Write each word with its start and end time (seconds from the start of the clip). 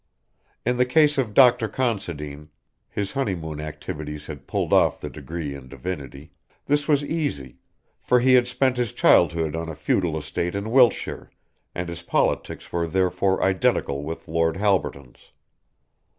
In 0.65 0.77
the 0.77 0.85
case 0.87 1.19
of 1.19 1.35
Dr. 1.35 1.67
Considine 1.67 2.49
his 2.89 3.11
honeymoon 3.11 3.59
activities 3.61 4.25
had 4.25 4.47
pulled 4.47 4.73
off 4.73 4.99
the 4.99 5.11
degree 5.11 5.53
in 5.53 5.67
divinity 5.67 6.31
this 6.65 6.87
was 6.87 7.03
easy, 7.05 7.59
for 8.01 8.19
he 8.19 8.33
had 8.33 8.47
spent 8.47 8.77
his 8.77 8.93
childhood 8.93 9.55
on 9.55 9.69
a 9.69 9.75
feudal 9.75 10.17
estate 10.17 10.55
in 10.55 10.71
Wiltshire 10.71 11.29
and 11.75 11.87
his 11.87 12.01
politics 12.01 12.71
were 12.71 12.87
therefore 12.87 13.43
identical 13.43 14.01
with 14.01 14.27
Lord 14.27 14.57
Halberton's. 14.57 15.29